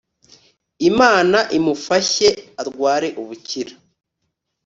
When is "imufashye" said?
1.57-2.29